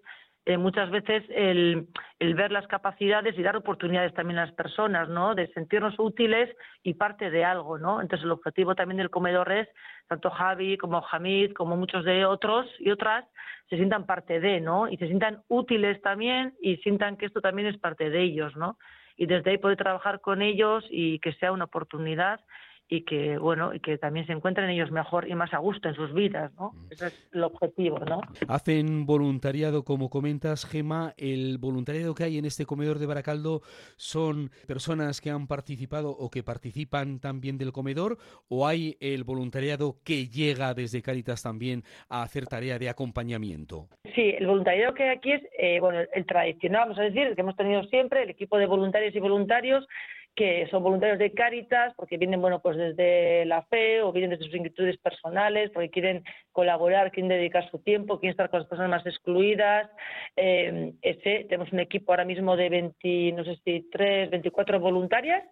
eh, 0.48 0.58
muchas 0.58 0.92
veces 0.92 1.24
el, 1.30 1.88
ver 2.20 2.52
las 2.52 2.68
capacidades 2.68 3.36
y 3.36 3.42
dar 3.42 3.58
oportunidades 3.58 4.14
también 4.14 4.38
a 4.38 4.46
las 4.46 4.54
personas, 4.54 5.10
¿no? 5.10 5.34
De 5.34 5.48
sentirnos 5.54 5.96
útiles 5.98 6.56
y 6.84 6.94
parte 6.94 7.32
de 7.32 7.44
algo, 7.44 7.80
¿no? 7.80 8.00
Entonces 8.00 8.26
el 8.26 8.32
objetivo 8.32 8.76
también 8.76 8.98
del 8.98 9.10
comedor 9.10 9.52
es, 9.52 9.68
tanto 10.08 10.30
Javi 10.30 10.78
como 10.78 11.04
Hamid, 11.04 11.54
como 11.54 11.76
muchos 11.76 12.06
de 12.06 12.26
otros 12.26 12.68
y 12.78 12.92
otras, 12.92 13.26
se 13.72 13.78
sientan 13.78 14.06
parte 14.06 14.40
de, 14.40 14.62
¿no? 14.62 14.88
Y 14.88 14.98
se 14.98 15.08
sientan 15.08 15.42
útiles 15.48 16.00
también 16.04 16.54
y 16.62 16.78
sientan 16.78 17.18
que 17.18 17.26
esto 17.26 17.42
también 17.42 17.68
es 17.68 17.80
parte 17.80 18.12
de 18.12 18.22
ellos, 18.22 18.56
¿no? 18.56 18.78
Y 19.18 19.26
desde 19.26 19.50
ahí 19.50 19.58
poder 19.58 19.78
trabajar 19.78 20.22
con 20.22 20.44
ellos 20.44 20.86
y 20.92 21.18
que 21.20 21.34
sea 21.34 21.54
una 21.54 21.66
oportunidad 21.66 22.40
y 22.88 23.04
que 23.04 23.38
bueno 23.38 23.74
y 23.74 23.80
que 23.80 23.98
también 23.98 24.28
se 24.28 24.34
encuentren 24.34 24.70
ellos 24.70 24.92
mejor 24.92 25.28
y 25.28 25.34
más 25.34 25.54
a 25.54 25.58
gusto 25.58 25.90
en 25.90 25.96
sus 25.96 26.14
vidas 26.14 26.52
no 26.56 26.72
mm. 26.72 26.92
ese 26.92 27.08
es 27.08 27.30
el 27.34 27.44
objetivo 27.44 28.00
no 28.00 28.22
hacen 28.48 29.06
voluntariado 29.06 29.84
como 29.84 30.10
comentas 30.10 30.66
Gema. 30.66 31.14
El 31.18 31.58
voluntariado 31.58 32.14
que 32.14 32.24
hay 32.24 32.38
en 32.38 32.46
este 32.46 32.66
comedor 32.66 33.00
de 33.00 33.06
Baracaldo 33.06 33.62
son 33.96 34.50
personas 34.68 35.22
que 35.22 35.32
han 35.32 35.48
participado 35.48 36.12
o 36.12 36.30
que 36.30 36.44
participan 36.44 37.20
también 37.20 37.58
del 37.58 37.72
comedor 37.72 38.18
o 38.50 38.68
hay 38.68 38.98
el 39.00 39.24
voluntariado 39.24 39.98
que 40.04 40.28
llega 40.28 40.74
desde 40.74 41.02
Caritas 41.02 41.42
también 41.42 41.84
a 42.10 42.24
hacer 42.24 42.46
tarea 42.46 42.78
de 42.78 42.90
acompañamiento 42.90 43.88
sí 44.14 44.36
el 44.38 44.46
voluntariado 44.46 44.94
que 44.94 45.04
hay 45.04 45.18
aquí 45.18 45.32
es 45.32 45.42
eh, 45.58 45.80
bueno 45.80 46.00
el 46.14 46.26
tradicional 46.26 46.82
vamos 46.82 47.00
a 47.00 47.04
decir 47.04 47.24
el 47.24 47.36
que 47.36 47.42
hemos 47.42 47.56
tenido 47.56 47.84
siempre 47.86 48.24
el 48.24 48.30
equipo 48.30 48.58
de 48.58 48.68
voluntarios 48.68 49.16
y 49.16 49.20
voluntarios 49.20 49.88
que 50.36 50.68
son 50.70 50.84
voluntarios 50.84 51.20
de 51.20 51.32
Cáritas 51.32 51.94
porque 51.96 52.18
vienen 52.18 52.42
bueno 52.42 52.62
pues 52.62 52.78
desde 52.78 53.46
la 53.46 53.64
fe 53.64 54.02
o 54.02 54.12
vienen 54.12 54.32
desde 54.32 54.46
sus 54.46 54.56
inquietudes 54.56 54.98
personales 54.98 55.72
porque 55.74 55.90
quieren 55.90 56.24
colaborar 56.52 57.12
quieren 57.12 57.30
dedicar 57.30 57.70
su 57.72 57.80
tiempo 57.80 58.20
quieren 58.20 58.32
estar 58.32 58.50
con 58.50 58.60
las 58.60 58.70
personas 58.70 58.92
más 58.92 59.06
excluidas 59.06 59.90
eh, 60.36 60.94
ese 61.02 61.46
tenemos 61.50 61.72
un 61.72 61.80
equipo 61.80 62.12
ahora 62.12 62.26
mismo 62.26 62.56
de 62.58 62.70
20 62.70 63.32
no 63.34 63.44
sé 63.46 63.58
si 63.64 63.90
3 63.90 64.30
24 64.30 64.80
voluntarias 64.80 65.44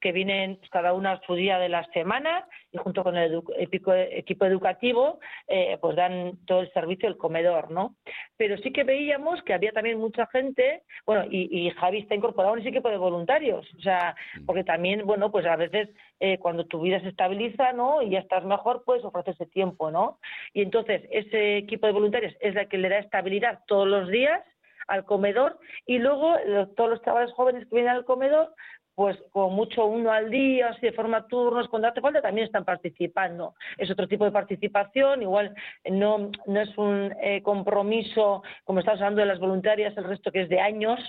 que 0.00 0.12
vienen 0.12 0.56
pues, 0.56 0.70
cada 0.70 0.92
una 0.94 1.12
a 1.12 1.20
su 1.26 1.34
día 1.34 1.58
de 1.58 1.68
la 1.68 1.84
semana 1.92 2.46
y 2.72 2.78
junto 2.78 3.04
con 3.04 3.16
el 3.16 3.42
equipo 3.58 4.44
educativo 4.44 5.20
eh, 5.46 5.76
pues 5.80 5.96
dan 5.96 6.38
todo 6.46 6.60
el 6.60 6.72
servicio 6.72 7.08
del 7.08 7.18
comedor, 7.18 7.70
¿no? 7.70 7.96
Pero 8.36 8.56
sí 8.58 8.72
que 8.72 8.84
veíamos 8.84 9.42
que 9.42 9.52
había 9.52 9.72
también 9.72 9.98
mucha 9.98 10.26
gente, 10.28 10.82
bueno, 11.04 11.26
y, 11.30 11.66
y 11.66 11.70
Javi 11.70 11.98
está 11.98 12.14
incorporado 12.14 12.54
en 12.54 12.60
ese 12.60 12.70
equipo 12.70 12.88
de 12.88 12.96
voluntarios, 12.96 13.66
o 13.78 13.80
sea. 13.80 14.16
Porque 14.46 14.64
también, 14.64 15.06
bueno, 15.06 15.30
pues 15.30 15.46
a 15.46 15.56
veces 15.56 15.88
eh, 16.20 16.38
cuando 16.38 16.66
tu 16.66 16.80
vida 16.80 17.00
se 17.00 17.08
estabiliza, 17.08 17.72
¿no? 17.72 18.02
Y 18.02 18.10
ya 18.10 18.20
estás 18.20 18.44
mejor, 18.44 18.82
pues 18.84 19.04
ofrece 19.04 19.32
ese 19.32 19.46
tiempo, 19.46 19.90
¿no? 19.90 20.18
Y 20.52 20.62
entonces 20.62 21.02
ese 21.10 21.56
equipo 21.58 21.86
de 21.86 21.92
voluntarios 21.92 22.34
es 22.40 22.54
la 22.54 22.66
que 22.66 22.78
le 22.78 22.88
da 22.88 22.98
estabilidad 22.98 23.60
todos 23.66 23.88
los 23.88 24.08
días 24.08 24.42
al 24.86 25.04
comedor 25.04 25.58
y 25.86 25.98
luego 25.98 26.34
todos 26.76 26.90
los 26.90 27.02
chavales 27.02 27.32
jóvenes 27.32 27.66
que 27.68 27.76
vienen 27.76 27.92
al 27.92 28.04
comedor 28.04 28.54
pues 29.00 29.16
con 29.30 29.54
mucho 29.54 29.86
uno 29.86 30.12
al 30.12 30.28
día, 30.28 30.68
así 30.68 30.82
de 30.82 30.92
forma 30.92 31.26
turnos, 31.26 31.68
cuando 31.68 31.88
hace 31.88 32.02
falta, 32.02 32.20
también 32.20 32.46
están 32.46 32.66
participando. 32.66 33.54
Es 33.78 33.90
otro 33.90 34.06
tipo 34.06 34.26
de 34.26 34.30
participación, 34.30 35.22
igual 35.22 35.54
no, 35.90 36.30
no 36.46 36.60
es 36.60 36.76
un 36.76 37.10
eh, 37.22 37.40
compromiso, 37.42 38.42
como 38.64 38.80
estamos 38.80 39.00
hablando 39.00 39.22
de 39.22 39.28
las 39.28 39.38
voluntarias, 39.38 39.96
el 39.96 40.04
resto 40.04 40.30
que 40.30 40.42
es 40.42 40.50
de 40.50 40.60
años, 40.60 41.00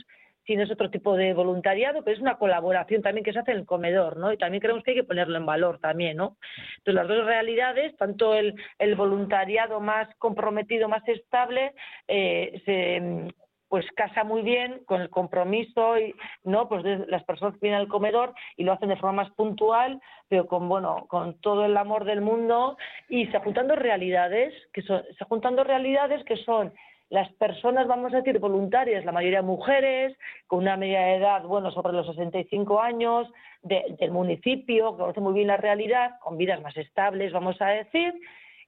sino 0.45 0.63
es 0.63 0.71
otro 0.71 0.89
tipo 0.89 1.15
de 1.15 1.33
voluntariado, 1.33 2.03
pero 2.03 2.15
es 2.15 2.21
una 2.21 2.37
colaboración 2.37 3.01
también 3.01 3.23
que 3.23 3.33
se 3.33 3.39
hace 3.39 3.51
en 3.51 3.59
el 3.59 3.65
comedor, 3.65 4.17
¿no? 4.17 4.33
Y 4.33 4.37
también 4.37 4.61
creemos 4.61 4.83
que 4.83 4.91
hay 4.91 4.97
que 4.97 5.03
ponerlo 5.03 5.37
en 5.37 5.45
valor 5.45 5.79
también, 5.79 6.17
¿no? 6.17 6.37
Entonces, 6.77 6.95
las 6.95 7.07
dos 7.07 7.25
realidades, 7.25 7.95
tanto 7.97 8.33
el, 8.33 8.55
voluntariado 8.95 9.79
más 9.79 10.07
comprometido, 10.17 10.89
más 10.89 11.07
estable, 11.07 11.73
eh, 12.07 12.61
se, 12.65 13.33
pues 13.71 13.85
casa 13.95 14.25
muy 14.25 14.41
bien 14.41 14.83
con 14.83 14.99
el 14.99 15.09
compromiso 15.09 15.97
y 15.97 16.13
no 16.43 16.67
pues 16.67 16.83
las 17.07 17.23
personas 17.23 17.53
que 17.53 17.61
vienen 17.61 17.79
al 17.79 17.87
comedor 17.87 18.33
y 18.57 18.65
lo 18.65 18.73
hacen 18.73 18.89
de 18.89 18.97
forma 18.97 19.23
más 19.23 19.31
puntual 19.31 20.01
pero 20.27 20.45
con 20.45 20.67
bueno 20.67 21.05
con 21.07 21.39
todo 21.39 21.63
el 21.63 21.77
amor 21.77 22.03
del 22.03 22.19
mundo 22.19 22.77
y 23.07 23.27
se 23.27 23.39
juntando 23.39 23.77
realidades 23.77 24.53
que 24.73 24.81
son 24.81 25.03
se 25.17 25.23
juntando 25.23 25.63
realidades 25.63 26.21
que 26.25 26.35
son 26.35 26.73
las 27.11 27.29
personas, 27.33 27.87
vamos 27.87 28.13
a 28.13 28.21
decir, 28.21 28.39
voluntarias, 28.39 29.03
la 29.03 29.11
mayoría 29.11 29.41
mujeres, 29.41 30.17
con 30.47 30.59
una 30.59 30.77
media 30.77 31.01
de 31.01 31.15
edad, 31.17 31.43
bueno, 31.43 31.69
sobre 31.71 31.91
los 31.91 32.07
65 32.07 32.79
años, 32.79 33.27
del 33.63 34.11
municipio, 34.11 34.93
que 34.93 35.01
conoce 35.01 35.19
muy 35.19 35.33
bien 35.33 35.47
la 35.47 35.57
realidad, 35.57 36.11
con 36.21 36.37
vidas 36.37 36.61
más 36.61 36.75
estables, 36.77 37.33
vamos 37.33 37.61
a 37.61 37.67
decir, 37.67 38.13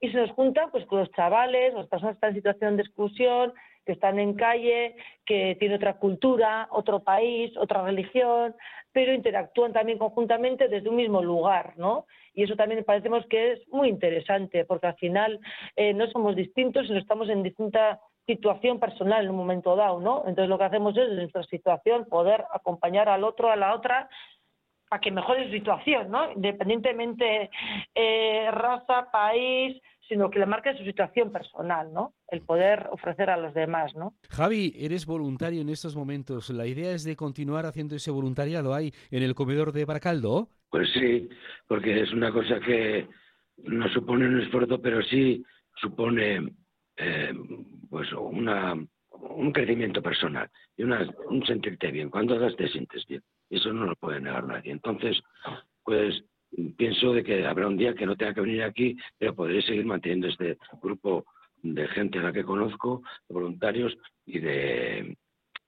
y 0.02 0.12
se 0.12 0.18
nos 0.18 0.30
juntan 0.32 0.70
pues 0.72 0.86
con 0.86 1.00
los 1.00 1.12
chavales, 1.14 1.74
las 1.74 1.88
personas 1.88 2.16
que 2.16 2.18
están 2.18 2.30
en 2.32 2.36
situación 2.36 2.76
de 2.76 2.84
exclusión, 2.84 3.54
que 3.86 3.94
están 3.94 4.20
en 4.20 4.34
calle, 4.34 4.98
que 5.26 5.56
tienen 5.58 5.78
otra 5.78 5.94
cultura, 5.94 6.68
otro 6.72 7.02
país, 7.02 7.56
otra 7.56 7.82
religión, 7.84 8.56
pero 8.92 9.14
interactúan 9.14 9.72
también 9.72 9.98
conjuntamente 9.98 10.68
desde 10.68 10.90
un 10.90 10.98
mismo 10.98 11.24
lugar, 11.24 11.76
¿no? 11.78 12.08
Y 12.34 12.44
eso 12.44 12.58
también 12.58 12.84
parecemos 12.84 13.26
que 13.28 13.54
es 13.54 13.68
muy 13.70 13.88
interesante, 13.88 14.66
porque 14.66 14.88
al 14.88 14.96
final 14.96 15.40
eh, 15.78 15.94
no 15.94 16.08
somos 16.08 16.36
distintos, 16.36 16.88
sino 16.88 17.00
estamos 17.00 17.30
en 17.30 17.42
distinta 17.42 18.02
situación 18.26 18.80
personal 18.80 19.24
en 19.24 19.32
un 19.32 19.38
momento 19.38 19.76
dado, 19.76 20.00
¿no? 20.00 20.24
Entonces 20.28 20.50
lo 20.50 20.58
que 20.58 20.64
hacemos 20.66 20.96
es, 20.98 21.10
en 21.10 21.16
nuestra 21.18 21.44
situación, 21.44 22.06
poder 22.06 22.46
acompañar 22.54 23.10
al 23.10 23.24
otro, 23.24 23.52
a 23.52 23.56
la 23.56 23.76
otra, 23.76 24.10
a 24.90 25.00
que 25.00 25.12
mejore 25.12 25.46
su 25.46 25.52
situación, 25.52 26.12
¿no? 26.12 26.32
Independientemente 26.32 27.50
eh, 27.96 28.50
raza, 28.52 29.10
país, 29.12 29.82
sino 30.08 30.30
que 30.30 30.40
le 30.40 30.46
marque 30.46 30.78
su 30.78 30.84
situación 30.84 31.32
personal, 31.32 31.92
¿no? 31.92 32.14
El 32.28 32.42
poder 32.42 32.88
ofrecer 32.92 33.30
a 33.30 33.38
los 33.38 33.54
demás, 33.54 33.96
¿no? 33.96 34.14
Javi, 34.30 34.74
eres 34.78 35.06
voluntario 35.06 35.62
en 35.62 35.70
estos 35.70 35.96
momentos. 35.96 36.50
¿La 36.50 36.68
idea 36.68 36.92
es 36.92 37.04
de 37.04 37.16
continuar 37.16 37.66
haciendo 37.66 37.96
ese 37.96 38.12
voluntariado 38.12 38.74
ahí 38.74 38.94
en 39.12 39.24
el 39.24 39.34
comedor 39.34 39.72
de 39.72 39.86
Baracaldo? 39.86 40.50
Pues 40.70 40.90
sí, 40.94 41.30
porque 41.68 42.02
es 42.02 42.12
una 42.12 42.32
cosa 42.32 42.60
que 42.60 43.08
no 43.64 43.88
supone 43.90 44.28
un 44.28 44.42
esfuerzo, 44.42 44.82
pero 44.82 45.02
sí 45.04 45.44
supone 45.76 46.54
eh, 46.98 47.34
pues 47.90 48.12
una, 48.14 48.74
un 48.74 49.52
crecimiento 49.52 50.02
personal 50.02 50.50
y 50.78 50.84
una, 50.84 51.08
un 51.30 51.46
sentirte 51.46 51.92
bien. 51.92 52.10
Cuando 52.10 52.38
das 52.38 52.56
te 52.56 52.68
sientes 52.68 53.06
bien. 53.08 53.22
Eso 53.50 53.72
no 53.72 53.86
lo 53.86 53.96
puede 53.96 54.20
negar 54.20 54.46
nadie. 54.48 54.72
Entonces, 54.72 55.22
pues 55.84 56.24
pienso 56.78 57.14
de 57.14 57.24
que 57.24 57.46
habrá 57.46 57.68
un 57.68 57.78
día 57.78 57.94
que 57.94 58.06
no 58.06 58.16
tenga 58.16 58.34
que 58.34 58.42
venir 58.42 58.64
aquí, 58.64 58.98
pero 59.18 59.36
podré 59.36 59.62
seguir 59.62 59.86
manteniendo 59.86 60.28
este 60.28 60.58
grupo 60.82 61.26
de 61.62 61.88
gente 61.90 62.20
a 62.20 62.24
la 62.24 62.34
que 62.34 62.44
conozco, 62.44 63.02
de 63.28 63.34
voluntarios 63.34 63.98
y 64.26 64.40
de, 64.40 65.18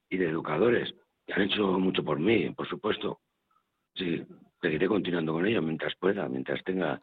y 0.09 0.17
de 0.17 0.29
educadores, 0.29 0.93
que 1.25 1.33
han 1.33 1.43
hecho 1.43 1.79
mucho 1.79 2.03
por 2.03 2.19
mí, 2.19 2.49
por 2.51 2.67
supuesto. 2.67 3.19
Sí, 3.95 4.23
seguiré 4.61 4.87
continuando 4.87 5.33
con 5.33 5.45
ellos 5.45 5.63
mientras 5.63 5.95
pueda, 5.95 6.27
mientras 6.27 6.63
tenga 6.63 6.99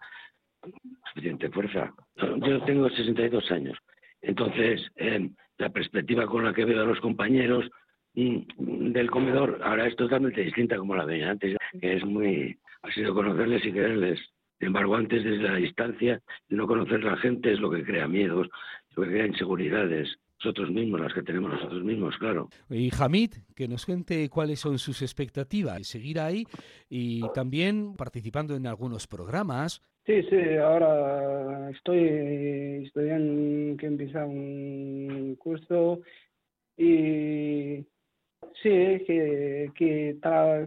suficiente 1.09 1.50
fuerza. 1.50 1.93
Yo 2.17 2.62
tengo 2.64 2.88
62 2.88 3.50
años, 3.50 3.79
entonces 4.23 4.81
eh, 4.97 5.31
la 5.59 5.69
perspectiva 5.71 6.26
con 6.26 6.45
la 6.45 6.55
que 6.55 6.64
veo 6.64 6.83
a 6.83 6.87
los 6.87 7.00
compañeros 7.00 7.69
mm, 8.14 8.93
del 8.93 9.11
comedor 9.11 9.61
ahora 9.62 9.87
es 9.87 9.97
totalmente 9.97 10.41
distinta 10.41 10.76
como 10.76 10.97
la 10.97 11.05
veía 11.05 11.31
antes, 11.31 11.57
que 11.81 11.97
es 11.97 12.05
muy 12.05 12.59
ha 12.83 12.93
sido 12.93 13.14
conocerles 13.14 13.64
y 13.64 13.73
quererles. 13.73 14.21
Sin 14.59 14.69
embargo, 14.69 14.95
antes 14.95 15.25
desde 15.25 15.43
la 15.43 15.57
distancia, 15.57 16.21
no 16.49 16.67
conocer 16.67 17.07
a 17.07 17.12
la 17.12 17.17
gente 17.17 17.52
es 17.52 17.61
lo 17.61 17.71
que 17.71 17.85
crea 17.85 18.07
miedos, 18.07 18.49
lo 18.95 19.02
que 19.02 19.11
crea 19.11 19.26
inseguridades. 19.26 20.17
Nosotros 20.38 20.71
mismos, 20.71 21.00
las 21.00 21.14
que 21.14 21.23
tenemos 21.23 21.52
nosotros 21.52 21.85
mismos, 21.85 22.17
claro. 22.19 22.49
Y 22.69 22.91
Hamid, 22.99 23.35
que 23.55 23.69
nos 23.69 23.87
cuente 23.87 24.29
cuáles 24.29 24.59
son 24.59 24.79
sus 24.81 25.00
expectativas, 25.02 25.87
seguir 25.87 26.19
ahí 26.19 26.45
y 26.88 27.23
también 27.33 27.95
participando 27.95 28.57
en 28.57 28.67
algunos 28.67 29.07
programas. 29.07 29.83
Sí, 30.04 30.21
sí, 30.25 30.56
ahora 30.56 31.71
estoy 31.71 32.85
estudiando 32.87 33.76
que 33.76 33.87
empieza 33.87 34.26
un 34.26 35.37
curso 35.38 36.00
y 36.76 37.87
sí, 38.62 39.04
que, 39.06 39.71
que, 39.76 40.18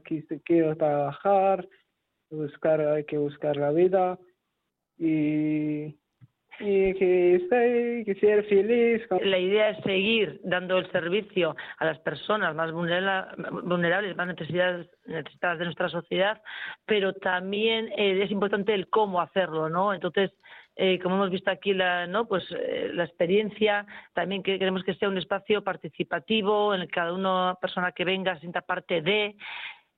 que 0.05 0.41
quiero 0.45 0.77
trabajar 0.77 1.67
buscar, 2.29 2.79
hay 2.79 3.03
que 3.03 3.17
buscar 3.17 3.57
la 3.57 3.71
vida 3.71 4.17
y, 4.97 5.97
y 6.59 6.93
que 6.93 7.35
esté, 7.35 8.03
que 8.05 8.15
sea 8.19 8.43
feliz. 8.43 9.01
La 9.21 9.37
idea 9.37 9.69
es 9.69 9.83
seguir 9.83 10.39
dando 10.43 10.77
el 10.77 10.91
servicio 10.91 11.55
a 11.77 11.85
las 11.85 11.99
personas 11.99 12.55
más 12.55 12.71
vulnerables, 12.71 14.15
más 14.15 14.27
necesidades, 14.27 14.87
necesitadas 15.05 15.59
de 15.59 15.65
nuestra 15.65 15.89
sociedad, 15.89 16.41
pero 16.85 17.13
también 17.13 17.89
eh, 17.97 18.21
es 18.23 18.31
importante 18.31 18.73
el 18.73 18.89
cómo 18.89 19.21
hacerlo, 19.21 19.69
¿no? 19.69 19.93
Entonces, 19.93 20.31
eh, 20.77 20.99
como 20.99 21.15
hemos 21.15 21.29
visto 21.29 21.49
aquí 21.49 21.73
la, 21.73 22.05
¿no? 22.05 22.27
pues, 22.27 22.43
eh, 22.51 22.89
la 22.93 23.05
experiencia, 23.05 23.85
también 24.13 24.43
que 24.43 24.59
queremos 24.59 24.83
que 24.83 24.95
sea 24.95 25.07
un 25.07 25.17
espacio 25.17 25.63
participativo 25.63 26.75
en 26.75 26.81
el 26.81 26.87
que 26.87 26.95
cada 26.95 27.13
una 27.13 27.55
persona 27.61 27.93
que 27.93 28.03
venga 28.03 28.37
sienta 28.39 28.61
parte 28.61 29.01
de, 29.01 29.35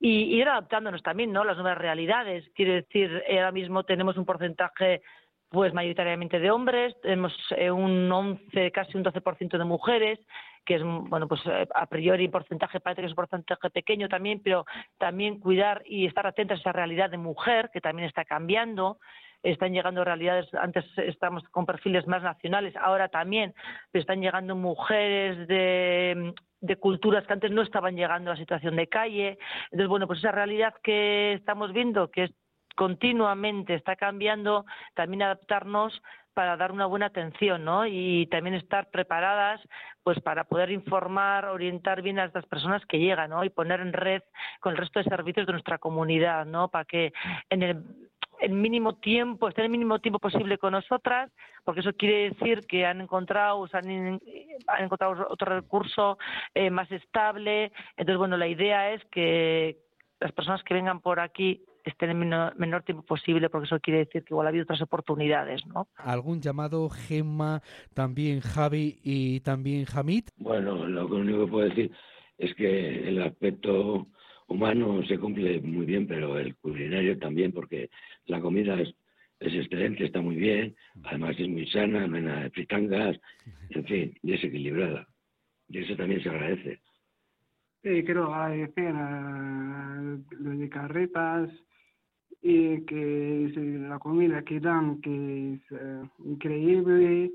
y 0.00 0.36
ir 0.36 0.48
adaptándonos 0.48 1.02
también, 1.02 1.32
¿no? 1.32 1.42
Las 1.44 1.56
nuevas 1.56 1.78
realidades. 1.78 2.48
Quiere 2.54 2.82
decir, 2.82 3.22
eh, 3.26 3.38
ahora 3.38 3.52
mismo 3.52 3.82
tenemos 3.82 4.16
un 4.16 4.24
porcentaje 4.24 5.02
pues 5.50 5.72
mayoritariamente 5.72 6.38
de 6.38 6.50
hombres, 6.50 6.94
tenemos 7.00 7.32
eh, 7.56 7.70
un 7.70 8.10
11, 8.10 8.70
casi 8.70 8.96
un 8.96 9.04
12% 9.04 9.56
de 9.56 9.64
mujeres, 9.64 10.18
que 10.66 10.74
es, 10.74 10.82
bueno, 10.84 11.26
pues 11.26 11.40
eh, 11.46 11.66
a 11.74 11.86
priori 11.86 12.28
porcentaje 12.28 12.80
parece 12.80 13.00
que 13.00 13.06
es 13.06 13.12
un 13.12 13.16
porcentaje 13.16 13.70
pequeño 13.70 14.08
también, 14.08 14.42
pero 14.44 14.66
también 14.98 15.40
cuidar 15.40 15.82
y 15.86 16.06
estar 16.06 16.26
atentos 16.26 16.58
a 16.58 16.60
esa 16.60 16.72
realidad 16.72 17.08
de 17.08 17.16
mujer, 17.16 17.70
que 17.72 17.80
también 17.80 18.06
está 18.06 18.26
cambiando, 18.26 18.98
están 19.42 19.72
llegando 19.72 20.04
realidades, 20.04 20.52
antes 20.54 20.84
estamos 20.98 21.42
con 21.44 21.64
perfiles 21.64 22.06
más 22.06 22.22
nacionales, 22.22 22.76
ahora 22.76 23.08
también, 23.08 23.54
están 23.94 24.20
llegando 24.20 24.54
mujeres 24.54 25.48
de, 25.48 26.34
de 26.60 26.76
culturas 26.76 27.26
que 27.26 27.32
antes 27.32 27.50
no 27.50 27.62
estaban 27.62 27.96
llegando 27.96 28.30
a 28.30 28.36
situación 28.36 28.76
de 28.76 28.88
calle. 28.88 29.38
Entonces, 29.70 29.88
bueno, 29.88 30.06
pues 30.06 30.18
esa 30.18 30.32
realidad 30.32 30.74
que 30.82 31.34
estamos 31.34 31.72
viendo, 31.72 32.10
que 32.10 32.24
es 32.24 32.30
continuamente 32.78 33.74
está 33.74 33.96
cambiando, 33.96 34.64
también 34.94 35.22
adaptarnos 35.22 36.00
para 36.32 36.56
dar 36.56 36.70
una 36.70 36.86
buena 36.86 37.06
atención, 37.06 37.64
¿no? 37.64 37.84
Y 37.88 38.28
también 38.30 38.54
estar 38.54 38.88
preparadas, 38.90 39.60
pues 40.04 40.20
para 40.20 40.44
poder 40.44 40.70
informar, 40.70 41.46
orientar 41.46 42.02
bien 42.02 42.20
a 42.20 42.26
estas 42.26 42.46
personas 42.46 42.86
que 42.86 43.00
llegan, 43.00 43.30
¿no? 43.30 43.42
Y 43.42 43.50
poner 43.50 43.80
en 43.80 43.92
red 43.92 44.22
con 44.60 44.70
el 44.70 44.78
resto 44.78 45.00
de 45.00 45.06
servicios 45.06 45.44
de 45.48 45.54
nuestra 45.54 45.78
comunidad, 45.78 46.46
¿no? 46.46 46.68
Para 46.68 46.84
que 46.84 47.12
en 47.50 47.62
el 47.64 48.50
mínimo 48.50 48.94
tiempo, 48.94 49.48
estén 49.48 49.64
el 49.64 49.72
mínimo 49.72 49.98
tiempo 49.98 50.20
posible 50.20 50.56
con 50.56 50.70
nosotras, 50.70 51.32
porque 51.64 51.80
eso 51.80 51.92
quiere 51.94 52.30
decir 52.30 52.64
que 52.68 52.86
han 52.86 53.00
encontrado, 53.00 53.66
han, 53.72 54.20
han 54.68 54.84
encontrado 54.84 55.26
otro 55.28 55.56
recurso 55.56 56.16
eh, 56.54 56.70
más 56.70 56.88
estable. 56.92 57.72
Entonces, 57.96 58.18
bueno, 58.18 58.36
la 58.36 58.46
idea 58.46 58.92
es 58.92 59.04
que 59.06 59.78
las 60.20 60.30
personas 60.30 60.62
que 60.62 60.74
vengan 60.74 61.00
por 61.00 61.18
aquí 61.18 61.64
estén 61.88 62.10
en 62.10 62.22
el 62.22 62.52
menor, 62.56 62.82
tiempo 62.82 63.04
posible, 63.04 63.50
porque 63.50 63.66
eso 63.66 63.80
quiere 63.80 64.00
decir 64.00 64.24
que 64.24 64.34
igual 64.34 64.46
ha 64.46 64.50
habido 64.50 64.64
otras 64.64 64.82
oportunidades, 64.82 65.66
¿no? 65.66 65.88
¿Algún 65.96 66.40
llamado 66.40 66.88
Gemma, 66.88 67.62
también 67.94 68.40
Javi 68.40 68.98
y 69.02 69.40
también 69.40 69.86
Hamid? 69.94 70.24
Bueno, 70.36 70.86
lo 70.86 71.06
único 71.06 71.44
que 71.44 71.50
puedo 71.50 71.68
decir 71.68 71.92
es 72.38 72.54
que 72.54 73.08
el 73.08 73.22
aspecto 73.22 74.06
humano 74.46 75.02
se 75.06 75.18
cumple 75.18 75.60
muy 75.60 75.86
bien, 75.86 76.06
pero 76.06 76.38
el 76.38 76.56
culinario 76.56 77.18
también, 77.18 77.52
porque 77.52 77.90
la 78.26 78.40
comida 78.40 78.80
es, 78.80 78.94
es 79.40 79.54
excelente, 79.54 80.04
está 80.04 80.20
muy 80.20 80.36
bien, 80.36 80.74
además 81.04 81.36
es 81.38 81.48
muy 81.48 81.66
sana, 81.66 82.06
no 82.06 82.16
hay 82.16 82.22
nada 82.22 82.42
de 82.44 82.50
fritangas, 82.50 83.20
en 83.70 83.84
fin, 83.84 84.18
y 84.22 84.32
es 84.32 84.42
equilibrada. 84.42 85.06
Y 85.68 85.78
eso 85.78 85.96
también 85.96 86.22
se 86.22 86.30
agradece. 86.30 86.80
Sí, 87.82 88.02
quiero 88.04 88.34
agradecer 88.34 88.94
a 88.94 90.16
los 90.30 90.58
de 90.58 90.68
carretas 90.68 91.50
y 92.42 92.82
que 92.82 93.52
la 93.88 93.98
comida 93.98 94.42
que 94.42 94.60
dan, 94.60 95.00
que 95.00 95.54
es 95.54 95.60
eh, 95.72 96.02
increíble 96.24 97.32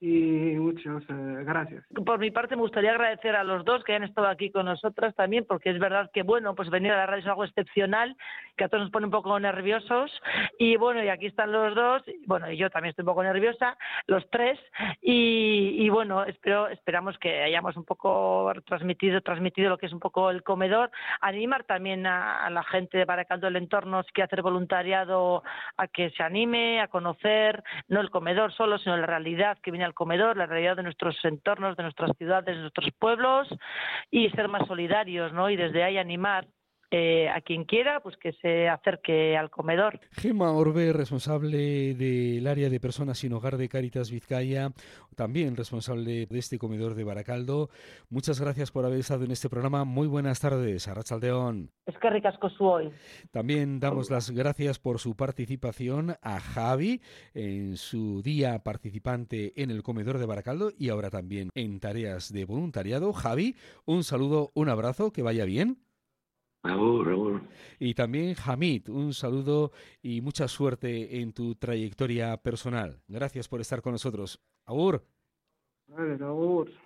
y 0.00 0.54
muchas 0.58 1.04
gracias. 1.08 1.84
Por 2.04 2.18
mi 2.18 2.30
parte 2.30 2.54
me 2.54 2.62
gustaría 2.62 2.90
agradecer 2.90 3.34
a 3.34 3.42
los 3.42 3.64
dos 3.64 3.82
que 3.82 3.94
han 3.94 4.04
estado 4.04 4.28
aquí 4.28 4.50
con 4.50 4.66
nosotras 4.66 5.14
también, 5.16 5.44
porque 5.44 5.70
es 5.70 5.78
verdad 5.78 6.10
que 6.12 6.22
bueno, 6.22 6.54
pues 6.54 6.70
venir 6.70 6.92
a 6.92 6.98
la 6.98 7.06
radio 7.06 7.22
es 7.22 7.26
algo 7.26 7.44
excepcional, 7.44 8.16
que 8.56 8.64
a 8.64 8.68
todos 8.68 8.84
nos 8.84 8.92
pone 8.92 9.06
un 9.06 9.12
poco 9.12 9.38
nerviosos. 9.40 10.10
Y 10.58 10.76
bueno, 10.76 11.02
y 11.02 11.08
aquí 11.08 11.26
están 11.26 11.50
los 11.50 11.74
dos, 11.74 12.02
bueno, 12.26 12.50
y 12.50 12.56
yo 12.56 12.70
también 12.70 12.90
estoy 12.90 13.02
un 13.02 13.08
poco 13.08 13.24
nerviosa, 13.24 13.76
los 14.06 14.28
tres. 14.30 14.58
Y, 15.02 15.88
bueno, 15.88 16.24
espero 16.24 16.68
esperamos 16.68 17.18
que 17.18 17.42
hayamos 17.42 17.76
un 17.76 17.84
poco 17.84 18.52
transmitido 18.66 19.20
transmitido 19.20 19.70
lo 19.70 19.78
que 19.78 19.86
es 19.86 19.92
un 19.92 20.00
poco 20.00 20.30
el 20.30 20.42
comedor, 20.42 20.90
animar 21.20 21.64
también 21.64 22.06
a, 22.06 22.48
la 22.50 22.62
gente 22.62 22.98
de 22.98 23.04
Baracaldo 23.04 23.46
del 23.46 23.56
entorno 23.56 24.02
que 24.14 24.22
hacer 24.22 24.42
voluntariado 24.42 25.42
a 25.76 25.88
que 25.88 26.10
se 26.10 26.22
anime 26.22 26.80
a 26.80 26.88
conocer 26.88 27.62
no 27.88 28.00
el 28.00 28.10
comedor 28.10 28.52
solo, 28.52 28.78
sino 28.78 28.96
la 28.96 29.06
realidad 29.06 29.58
que 29.62 29.70
viene 29.70 29.87
al 29.88 29.94
comedor, 29.94 30.36
la 30.36 30.46
realidad 30.46 30.76
de 30.76 30.84
nuestros 30.84 31.16
entornos, 31.24 31.76
de 31.76 31.82
nuestras 31.82 32.16
ciudades, 32.16 32.54
de 32.54 32.62
nuestros 32.62 32.90
pueblos 32.98 33.48
y 34.10 34.30
ser 34.30 34.48
más 34.48 34.66
solidarios, 34.66 35.32
¿no? 35.32 35.50
Y 35.50 35.56
desde 35.56 35.82
ahí 35.82 35.98
animar 35.98 36.46
eh, 36.90 37.28
a 37.28 37.40
quien 37.42 37.64
quiera, 37.64 38.00
pues 38.00 38.16
que 38.16 38.32
se 38.32 38.68
acerque 38.68 39.36
al 39.36 39.50
comedor. 39.50 40.00
Gema 40.12 40.52
Orbe, 40.52 40.92
responsable 40.92 41.94
del 41.94 42.46
área 42.46 42.70
de 42.70 42.80
personas 42.80 43.18
sin 43.18 43.32
hogar 43.34 43.58
de 43.58 43.68
Caritas 43.68 44.10
Vizcaya, 44.10 44.70
también 45.14 45.56
responsable 45.56 46.26
de 46.26 46.38
este 46.38 46.58
comedor 46.58 46.94
de 46.94 47.04
Baracaldo. 47.04 47.68
Muchas 48.08 48.40
gracias 48.40 48.70
por 48.70 48.86
haber 48.86 49.00
estado 49.00 49.24
en 49.24 49.32
este 49.32 49.50
programa. 49.50 49.84
Muy 49.84 50.06
buenas 50.06 50.40
tardes, 50.40 50.88
Arrachaldeón. 50.88 51.70
Es 51.84 51.96
que 51.98 52.08
ricasco 52.08 52.48
su 52.48 52.64
hoy. 52.64 52.90
También 53.30 53.80
damos 53.80 54.10
las 54.10 54.30
gracias 54.30 54.78
por 54.78 54.98
su 54.98 55.14
participación 55.14 56.16
a 56.22 56.40
Javi 56.40 57.02
en 57.34 57.76
su 57.76 58.22
día 58.22 58.60
participante 58.60 59.52
en 59.62 59.70
el 59.70 59.82
comedor 59.82 60.18
de 60.18 60.26
Baracaldo 60.26 60.70
y 60.78 60.88
ahora 60.88 61.10
también 61.10 61.50
en 61.54 61.80
tareas 61.80 62.32
de 62.32 62.44
voluntariado. 62.44 63.12
Javi, 63.12 63.56
un 63.84 64.04
saludo, 64.04 64.50
un 64.54 64.68
abrazo, 64.68 65.12
que 65.12 65.22
vaya 65.22 65.44
bien. 65.44 65.87
Y 67.78 67.94
también 67.94 68.34
Hamid, 68.44 68.88
un 68.88 69.14
saludo 69.14 69.72
y 70.02 70.20
mucha 70.20 70.48
suerte 70.48 71.20
en 71.20 71.32
tu 71.32 71.54
trayectoria 71.54 72.36
personal. 72.36 73.00
Gracias 73.08 73.48
por 73.48 73.60
estar 73.60 73.82
con 73.82 73.92
nosotros. 73.92 74.40
Agur. 74.64 75.04